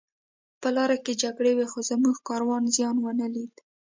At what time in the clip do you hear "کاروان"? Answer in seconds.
2.27-2.63